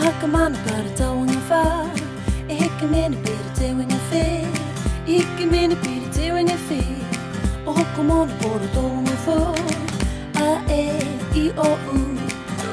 [0.00, 1.62] Hakamana para tawanga fa
[2.48, 4.24] E heke mene pere te winga fe
[5.06, 6.80] E heke mene pere te winga fe
[7.66, 9.36] O hoko mona poro tawanga fa
[10.40, 10.82] A e
[11.34, 12.00] i o u.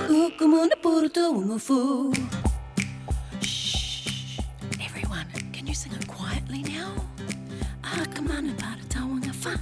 [0.09, 2.13] Ukamuna poro tawanga fu
[3.41, 4.39] Shh.
[4.79, 6.93] Everyone, can you sing it quietly now?
[7.81, 9.59] Hakamana para tawanga fa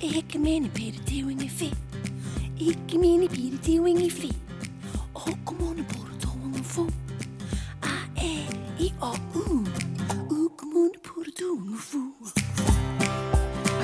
[0.00, 1.70] E heke mene pere te winga fe
[2.60, 4.30] E heke mene pere te winga fe
[5.14, 5.82] O hoko mona
[8.86, 9.64] i o u
[10.30, 11.98] Ukamuna poro tawanga fu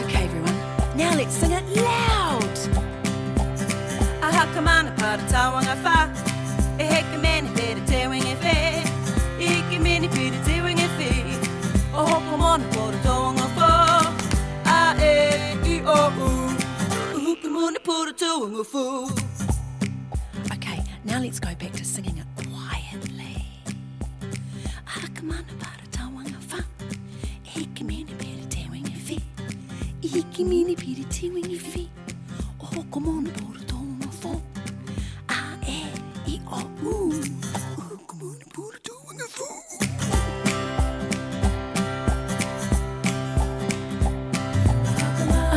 [0.05, 0.59] Okay, everyone.
[0.96, 2.57] Now let's sing it loud.
[4.26, 5.96] Ahakamana para tawanga fa.
[6.78, 8.57] E heke mene pere te winga fe.
[9.42, 11.11] E heke mene pere te winga fe.
[11.94, 13.70] O hoko mona poro tawanga fa.
[14.76, 15.14] A e
[15.74, 16.30] i o u.
[17.32, 18.84] Ukamuna poro tawanga fu.
[20.55, 22.22] Okay, now let's go back to singing
[25.23, 26.64] Ahakamana para tawanga fa.
[27.45, 29.18] E heke mene pere te winga fe.
[30.03, 31.89] Iki mini piri ti wingi fi
[32.61, 34.43] O mona poro tonga fo
[35.29, 35.87] A e
[36.27, 37.12] i o u
[37.79, 39.47] O mona poro tonga fo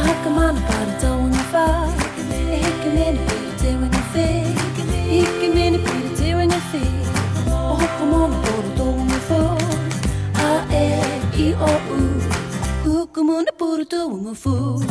[0.06, 1.66] haka mana para tonga fa
[2.30, 4.28] heke mene piri te wingi fi
[5.20, 7.05] Iki mini piri te wingi fi
[13.86, 14.86] Ukamuna puro tawanga fu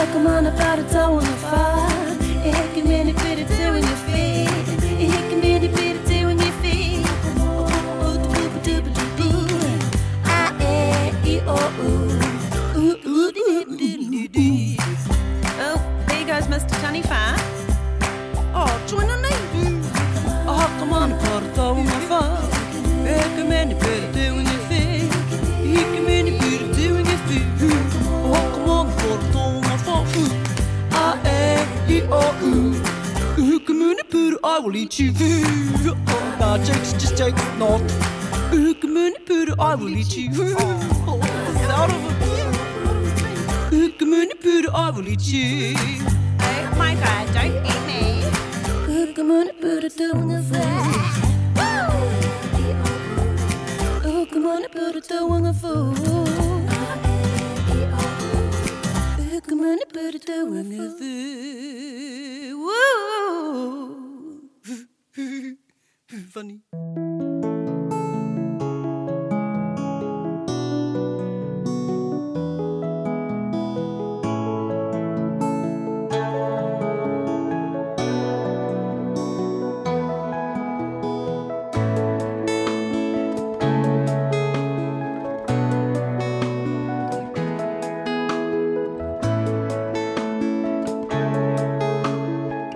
[0.00, 1.88] Akamana para tawanga fa
[2.44, 4.46] Eke mene pere te winga fi
[5.06, 7.02] Eke mene pere te winga fi
[8.06, 9.28] Utu bubu dubu dubu
[10.24, 11.92] A e i o u.
[12.76, 14.76] U u di di di di
[15.60, 16.80] Oh, there goes Mr.
[16.80, 17.49] Tunny Far.
[32.10, 33.54] E, I, O, U.
[33.56, 35.12] E que meni perde, I will eat you.
[36.08, 37.80] Oh, now Jake's just Jake's not.
[38.52, 40.30] E meni perde, I will eat you.
[41.06, 41.96] Oh, it's out of
[43.72, 43.72] it.
[43.72, 45.76] E meni perde, I will eat you.
[46.40, 48.24] Hey, my God, don't eat me.
[48.90, 50.62] Ukamuna pura tawanga fa
[54.04, 55.52] Ukamuna pura tawanga
[60.00, 61.10] Ukamuna pura tawanga fa
[66.32, 67.09] Funny.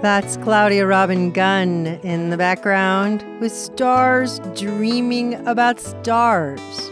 [0.05, 6.91] That's Claudia Robin Gunn in the background with stars dreaming about stars.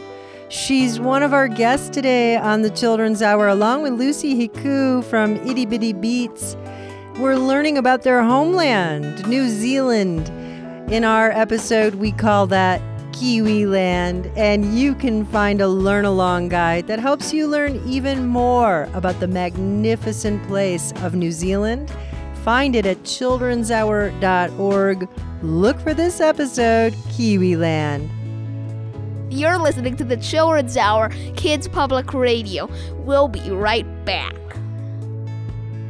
[0.49, 5.37] She's one of our guests today on the Children's Hour, along with Lucy Hiku from
[5.47, 6.57] Itty Bitty Beats.
[7.19, 10.31] We're learning about their homeland, New Zealand.
[10.91, 12.81] In our episode, we call that
[13.13, 18.27] Kiwi Land, and you can find a learn along guide that helps you learn even
[18.27, 21.93] more about the magnificent place of New Zealand.
[22.45, 25.09] Find it at childrenshour.org.
[25.43, 28.09] Look for this episode, Kiwiland.
[29.31, 32.69] You're listening to the Children's Hour, Kids Public Radio.
[32.97, 34.35] We'll be right back.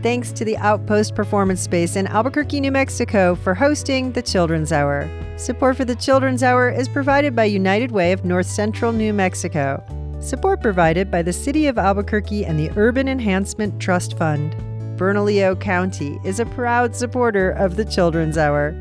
[0.02, 5.08] Thanks to the Outpost Performance Space in Albuquerque, New Mexico for hosting the Children's Hour.
[5.38, 9.82] Support for the Children's Hour is provided by United Way of North Central New Mexico.
[10.20, 14.54] Support provided by the City of Albuquerque and the Urban Enhancement Trust Fund.
[14.96, 18.72] Bernalillo County is a proud supporter of the Children's Hour.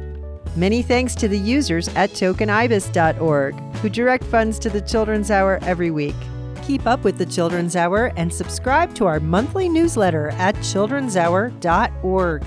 [0.56, 5.92] Many thanks to the users at tokenibis.org who direct funds to the Children's Hour every
[5.92, 6.16] week.
[6.64, 12.46] Keep up with the Children's Hour and subscribe to our monthly newsletter at childrenshour.org.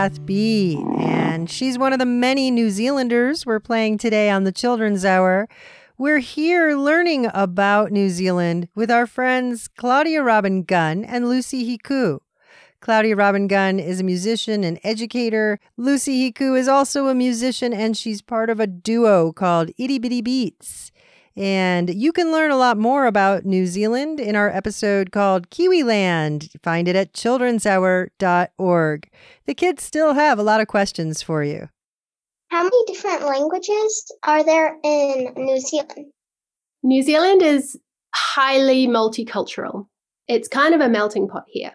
[0.00, 0.82] Kath Bee.
[0.98, 5.46] And she's one of the many New Zealanders we're playing today on the Children's Hour.
[5.98, 12.20] We're here learning about New Zealand with our friends Claudia Robin Gunn and Lucy Hiku.
[12.80, 15.60] Claudia Robin Gunn is a musician and educator.
[15.76, 20.22] Lucy Hiku is also a musician and she's part of a duo called Itty Bitty
[20.22, 20.89] Beats.
[21.40, 26.50] And you can learn a lot more about New Zealand in our episode called Kiwiland.
[26.62, 29.10] Find it at childrenshour.org.
[29.46, 31.70] The kids still have a lot of questions for you.
[32.48, 36.12] How many different languages are there in New Zealand?
[36.82, 37.80] New Zealand is
[38.14, 39.86] highly multicultural.
[40.28, 41.72] It's kind of a melting pot here.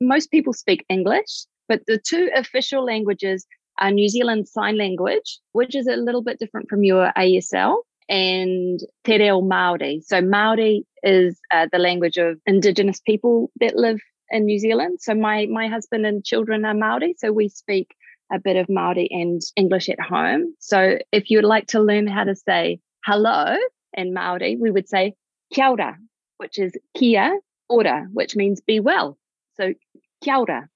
[0.00, 3.46] Most people speak English, but the two official languages
[3.78, 7.76] are New Zealand Sign Language, which is a little bit different from your ASL,
[8.08, 10.02] and Te Reo Māori.
[10.04, 14.00] So Māori is uh, the language of Indigenous people that live
[14.30, 14.98] in New Zealand.
[15.00, 17.94] So my my husband and children are Māori, so we speak
[18.32, 20.54] a bit of Māori and English at home.
[20.58, 23.56] So if you'd like to learn how to say hello
[23.92, 25.14] in Māori, we would say
[25.52, 25.96] kia ora,
[26.38, 27.38] which is kia
[27.68, 29.18] ora, which means be well.
[29.56, 29.74] So
[30.22, 30.68] kia ora.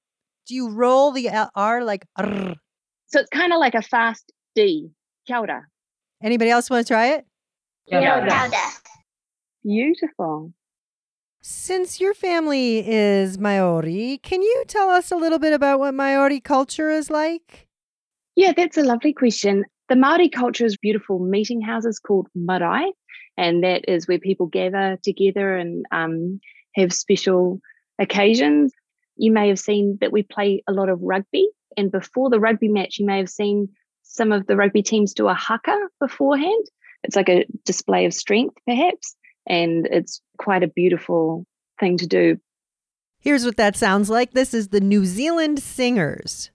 [0.46, 2.54] Do you roll the R like R?
[3.06, 4.90] So it's kind of like a fast D.
[5.26, 5.66] Kia ora.
[6.22, 7.26] Anybody else want to try it?
[7.88, 8.50] Kia ora.
[9.64, 10.52] Beautiful.
[11.40, 16.40] Since your family is Maori, can you tell us a little bit about what Maori
[16.40, 17.68] culture is like?
[18.34, 19.64] Yeah, that's a lovely question.
[19.88, 22.92] The Maori culture is beautiful meeting houses called marae,
[23.36, 26.40] and that is where people gather together and um,
[26.74, 27.60] have special
[27.98, 28.72] occasions.
[29.16, 32.68] You may have seen that we play a lot of rugby, and before the rugby
[32.68, 33.68] match, you may have seen
[34.18, 36.66] some of the rugby teams do a haka beforehand.
[37.04, 39.16] It's like a display of strength, perhaps,
[39.46, 41.46] and it's quite a beautiful
[41.78, 42.38] thing to do.
[43.20, 44.32] Here's what that sounds like.
[44.32, 46.50] This is the New Zealand Singers.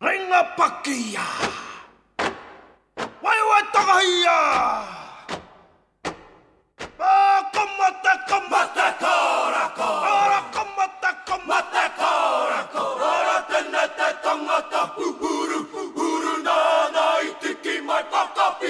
[0.00, 1.52] Ringa pakia.
[3.22, 4.93] Waiwa takahia.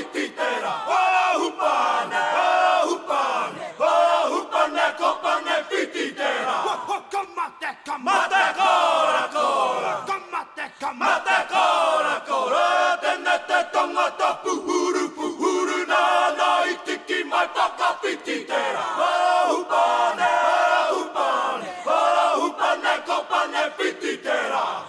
[0.03, 0.33] Pakapiti.
[0.89, 2.23] Wala hupane.
[2.37, 3.65] Wala hupane.
[3.79, 6.57] Wala hupane kopane piti tera.
[7.11, 9.47] Kamate kamate korako.
[10.07, 12.37] Kamate kamate korako.
[12.47, 18.85] Ora tenete tangata pupuru pupuru na na itiki mai pakapiti tera.
[18.99, 20.31] Wala hupane.
[20.47, 21.69] Wala hupane.
[21.87, 24.85] Wala hupane kopane piti tera.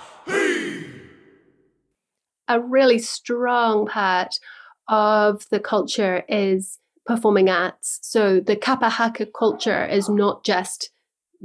[2.48, 4.40] a really strong part
[4.88, 8.00] of the culture is performing arts.
[8.02, 10.92] So the kapa haka culture is not just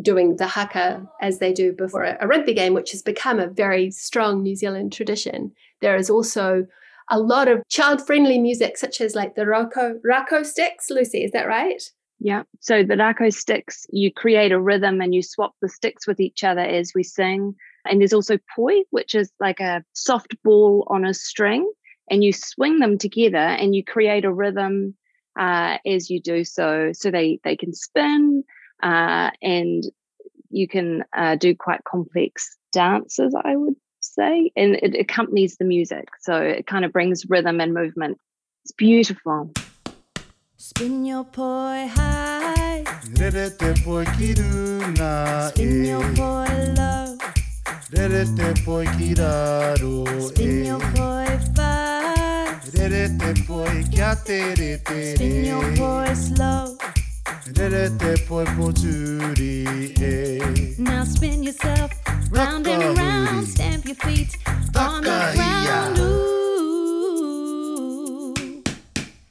[0.00, 3.90] doing the haka as they do before a rugby game, which has become a very
[3.90, 5.52] strong New Zealand tradition.
[5.80, 6.66] There is also
[7.10, 10.88] a lot of child-friendly music, such as like the rākau rākau sticks.
[10.90, 11.82] Lucy, is that right?
[12.20, 12.42] Yeah.
[12.60, 16.44] So the Rākau sticks, you create a rhythm and you swap the sticks with each
[16.44, 17.54] other as we sing.
[17.86, 21.68] And there's also poi, which is like a soft ball on a string,
[22.10, 24.94] and you swing them together and you create a rhythm
[25.38, 26.90] uh, as you do so.
[26.92, 28.44] So they they can spin,
[28.82, 29.84] uh, and
[30.50, 36.08] you can uh, do quite complex dances, I would say, and it accompanies the music.
[36.20, 38.18] So it kind of brings rhythm and movement.
[38.64, 39.52] It's beautiful.
[40.56, 42.84] Spin your poi high,
[43.14, 46.16] Rerete poi kirunga spin your e.
[46.16, 47.16] poi low,
[47.92, 50.66] Rerete poi kiraro spin e.
[50.66, 51.19] your poi
[52.80, 54.80] fast, Rerete poi kia tere
[55.14, 55.76] spin your tere.
[55.76, 56.76] poi slow.
[57.54, 59.64] Rerete poi poturi
[60.00, 60.74] e.
[60.78, 61.90] Now spin yourself
[62.32, 64.36] round and round, stamp your feet
[64.76, 65.98] on the ground.
[65.98, 66.22] Ooh.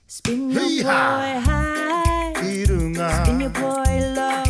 [0.08, 1.40] Spin your Hee-haw.
[1.42, 4.44] high, spin your poi low,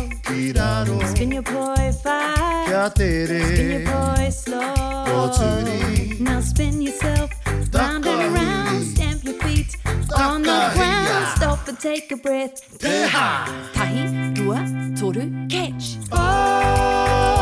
[1.06, 2.96] spin your poi fast.
[2.96, 4.74] Spin your poi slow.
[6.20, 7.29] Now spin yourself
[10.12, 11.26] on the ground.
[11.36, 12.78] Stop and take a breath.
[12.78, 13.46] Teha.
[13.74, 14.64] Tahi, dua,
[14.98, 15.96] toru, catch.
[16.12, 17.40] Oh,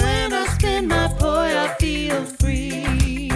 [0.00, 3.30] When I spin my poi, I feel free.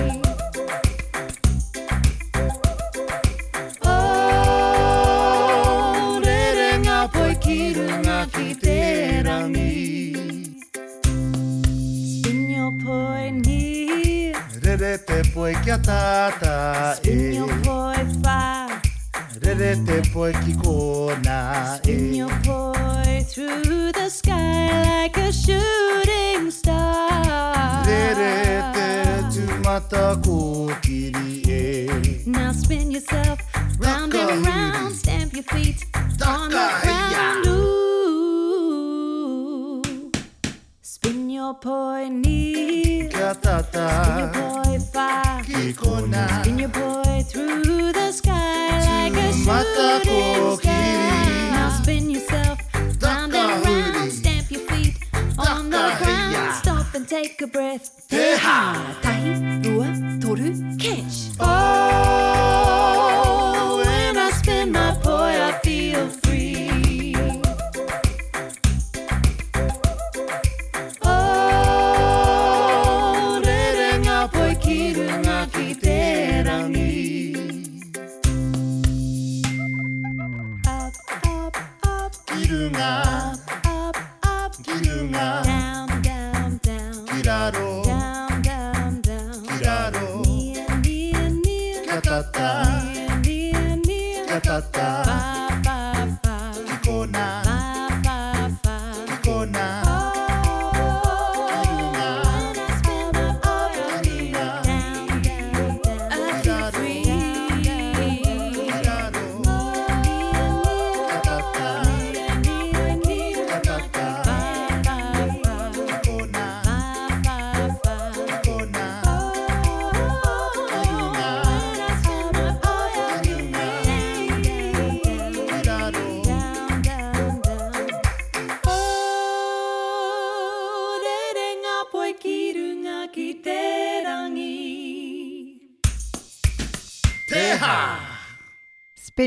[4.51, 9.73] Oh, rerenga poi kirunga ki te rangi.
[11.03, 14.37] Spin your poi near.
[14.63, 15.79] Rerete poi kia
[19.69, 21.79] Sete poi chi corna.
[21.83, 24.71] Swing your poi through the sky
[25.03, 27.85] like a shooting star.
[27.85, 30.19] Lerete tu mata
[30.81, 32.23] kiri e.
[32.25, 33.41] Now spin yourself
[33.79, 35.85] round and round, stamp your feet
[36.25, 37.47] on the ground.
[37.49, 37.83] Ooh.
[40.81, 43.11] Spin your boy knee.
[43.11, 43.29] Spin
[44.19, 45.45] your poi, far.
[45.45, 47.08] Spin your poi.
[50.07, 50.58] ま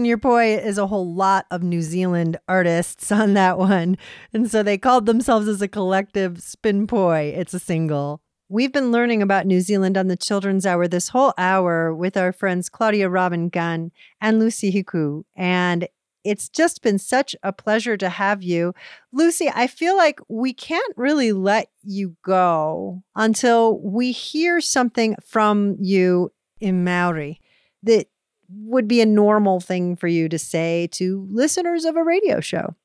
[0.02, 4.00] Spin Your Boy is a whole lot of New Zealand artists on that one.
[4.34, 7.32] And so they called themselves as a collective Spin Poi.
[7.38, 8.20] It's a single.
[8.50, 12.34] We've been learning about New Zealand on the Children's Hour this whole hour with our
[12.34, 15.24] friends Claudia Robin Gunn and Lucy Hiku.
[15.36, 15.88] And
[16.24, 18.74] it's just been such a pleasure to have you.
[19.12, 25.76] Lucy, I feel like we can't really let you go until we hear something from
[25.80, 27.40] you in Maori
[27.84, 28.08] that
[28.54, 32.76] would be a normal thing for you to say to listeners of a radio show.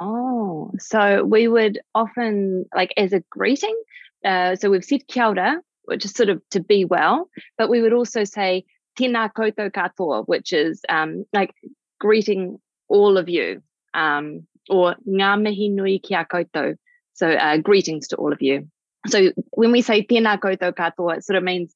[0.00, 3.76] Oh, so we would often, like, as a greeting,
[4.24, 7.28] uh, so we've said kia ora, which is sort of to be well,
[7.58, 8.64] but we would also say
[8.98, 11.52] tēnā koutou katoa, which is um, like
[12.00, 13.62] greeting all of you,
[13.94, 16.76] um, or ngā mihi nui ki a koutou.
[17.14, 18.68] So uh, greetings to all of you.
[19.08, 21.74] So when we say tēnā koutou katoa, it sort of means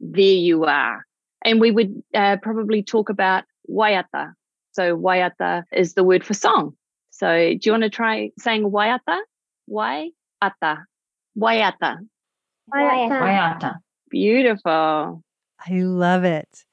[0.00, 1.05] there you are.
[1.46, 4.32] And we would uh, probably talk about waiata.
[4.72, 6.74] So waiata is the word for song.
[7.10, 9.20] So do you want to try saying waiata?
[9.70, 10.84] Waiata.
[11.38, 11.98] Waiata.
[12.74, 13.76] Waiata.
[14.10, 15.22] Beautiful.
[15.66, 16.64] I love it.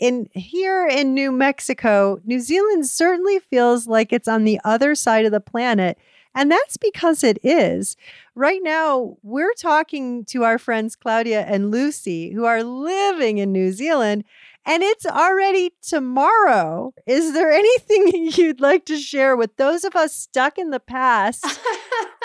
[0.00, 5.24] In here in New Mexico, New Zealand certainly feels like it's on the other side
[5.24, 5.98] of the planet.
[6.34, 7.96] And that's because it is.
[8.34, 13.72] Right now, we're talking to our friends Claudia and Lucy, who are living in New
[13.72, 14.24] Zealand,
[14.64, 16.94] and it's already tomorrow.
[17.06, 21.44] Is there anything you'd like to share with those of us stuck in the past?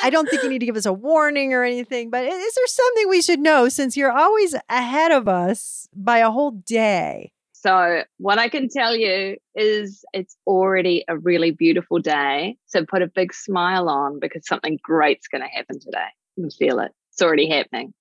[0.04, 2.68] I don't think you need to give us a warning or anything, but is there
[2.68, 7.32] something we should know since you're always ahead of us by a whole day?
[7.66, 12.58] So, what I can tell you is it's already a really beautiful day.
[12.68, 16.06] So, put a big smile on because something great's going to happen today.
[16.36, 16.92] You feel it.
[17.12, 17.92] It's already happening.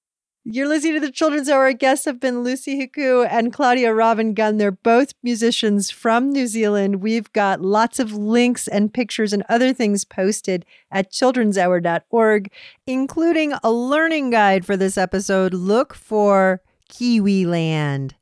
[0.44, 1.62] You're listening to the Children's Hour.
[1.62, 4.58] Our guests have been Lucy Hiku and Claudia Robin Gunn.
[4.58, 6.96] They're both musicians from New Zealand.
[6.96, 12.52] We've got lots of links and pictures and other things posted at childrenshour.org,
[12.86, 15.54] including a learning guide for this episode.
[15.54, 16.60] Look for
[16.90, 18.16] Kiwi Land.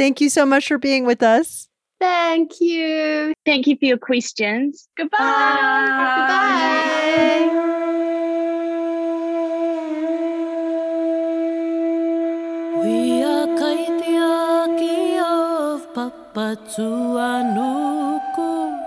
[0.00, 1.68] Thank you so much for being with us.
[2.00, 3.34] Thank you.
[3.44, 4.88] Thank you for your questions.
[4.96, 5.18] Goodbye.
[5.18, 6.70] Goodbye.
[12.80, 18.80] We are Kaitiaki of Papatuanuku,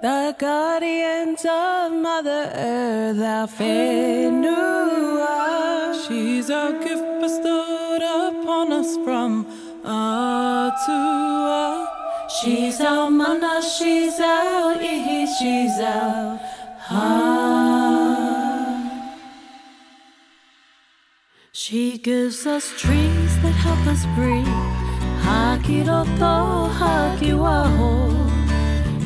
[0.00, 5.26] the guardians of Mother Earth, our Whenua.
[6.06, 9.44] She's our gift bestowed upon us from
[9.86, 11.86] Atua.
[12.28, 16.40] She's our mana, she's our ihi, she's our
[16.80, 17.12] ha.
[21.52, 24.48] She gives us trees that help us breathe.
[25.22, 28.10] Hakiroto, hakiwaho.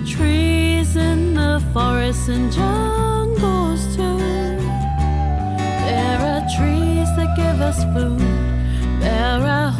[0.07, 4.16] Trees in the forests and jungles too.
[5.87, 8.18] There are trees that give us food.
[9.01, 9.80] There Arahuarako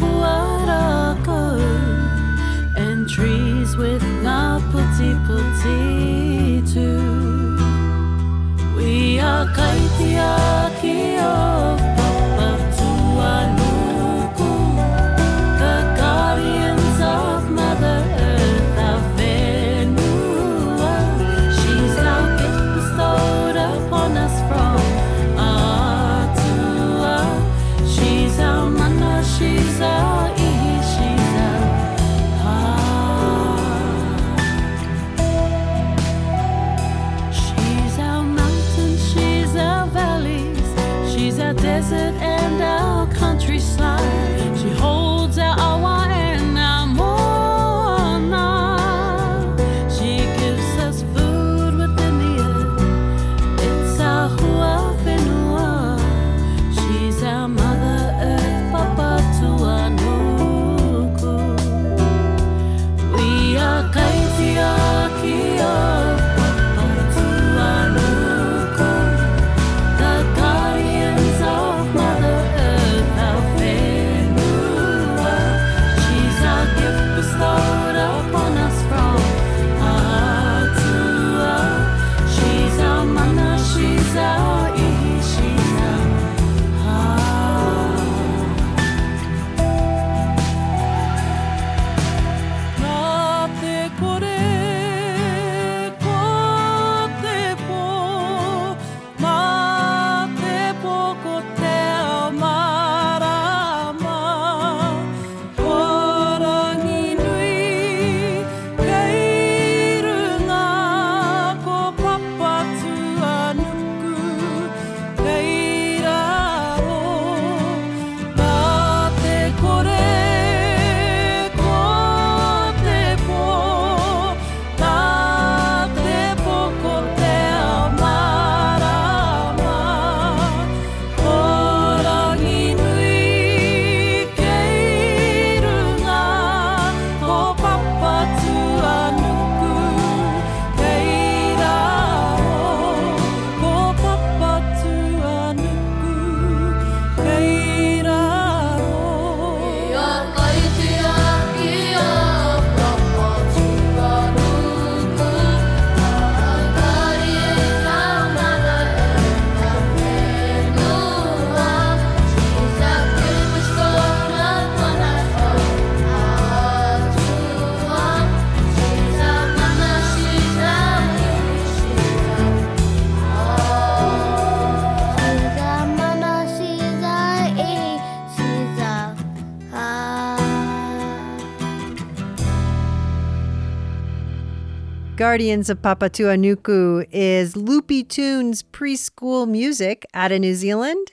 [185.21, 191.13] Guardians of Papatuanuku is Loopy Tunes preschool music out of New Zealand.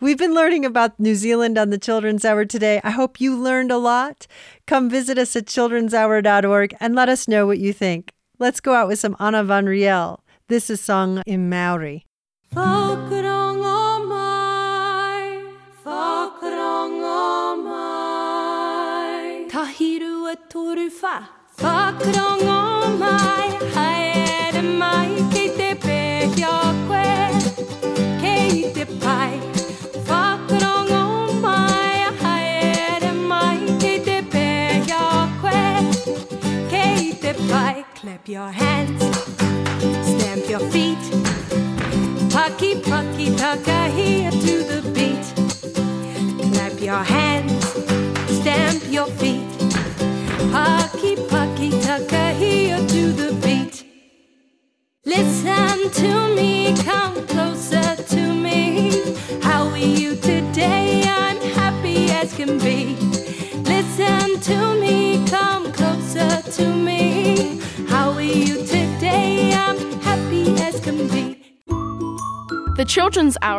[0.00, 2.80] We've been learning about New Zealand on the Children's Hour today.
[2.82, 4.26] I hope you learned a lot.
[4.66, 8.10] Come visit us at childrenshour.org and let us know what you think.
[8.40, 10.24] Let's go out with some Anna Van Riel.
[10.48, 12.06] This is sung in Maori.
[19.48, 25.33] Tahiru toru mai, mai kei te pēhia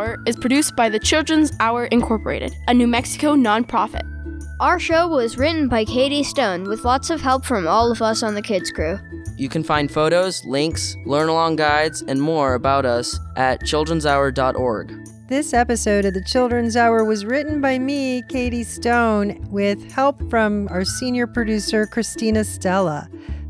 [0.06, 4.02] Hour is produced by the Children's Hour Incorporated, a New Mexico nonprofit.
[4.60, 8.22] Our show was written by Katie Stone with lots of help from all of us
[8.22, 9.00] on the kids crew.
[9.36, 14.94] You can find photos, links, learn along guides, and more about us at childrenshour.org.
[15.26, 20.68] This episode of the Children's Hour was written by me, Katie Stone, with help from
[20.68, 23.08] our senior producer, Christina Stella.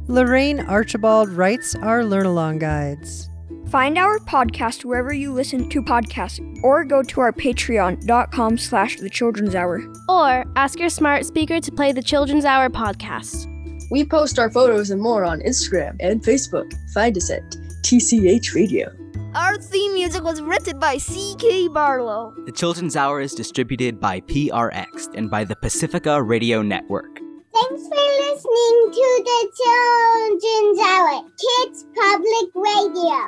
[0.09, 3.28] Lorraine Archibald writes our learn along guides.
[3.77, 9.11] Find our podcast wherever you listen to podcasts or go to our patreon.com slash the
[9.11, 9.83] children's hour.
[10.09, 13.45] Or ask your smart speaker to play the Children's Hour podcast.
[13.91, 16.72] We post our photos and more on Instagram and Facebook.
[16.95, 17.43] Find us at
[17.83, 18.91] TCH Radio.
[19.35, 21.68] Our theme music was written by C.K.
[21.68, 22.33] Barlow.
[22.47, 27.26] The Children's Hour is distributed by PRX and by the Pacifica Radio Network.
[27.57, 33.20] Thanks for listening to the Children's Hour, Kids Public Radio.